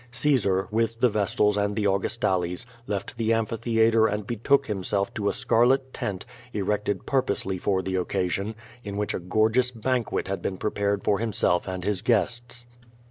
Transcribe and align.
Caesar, 0.13 0.67
with 0.71 0.99
the 0.99 1.09
vestals 1.09 1.59
and 1.59 1.75
the 1.75 1.83
Augustales, 1.83 2.65
left 2.87 3.15
the 3.19 3.31
amphitheatre 3.31 4.07
and 4.07 4.25
betook 4.25 4.65
himself 4.65 5.13
to 5.13 5.29
a 5.29 5.31
scarlet 5.31 5.93
tent, 5.93 6.25
erected 6.53 7.05
purposely 7.05 7.59
for 7.59 7.83
the 7.83 7.93
occasion, 7.95 8.55
in 8.83 8.97
which 8.97 9.13
a 9.13 9.19
gorgeous 9.19 9.69
banquet 9.69 10.27
had 10.27 10.41
been 10.41 10.57
prepared 10.57 11.03
for 11.03 11.19
himself 11.19 11.67
and 11.67 11.83
his 11.83 12.01
guests. 12.01 12.65